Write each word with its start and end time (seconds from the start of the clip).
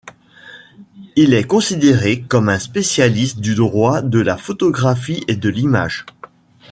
Il 1.15 1.35
est 1.35 1.43
considéré 1.45 2.23
comme 2.23 2.49
un 2.49 2.57
spécialiste 2.57 3.39
du 3.39 3.53
droit 3.53 4.01
de 4.01 4.17
la 4.17 4.35
photographie 4.35 5.23
et 5.27 5.35
de 5.35 5.47
l'image. 5.47 6.07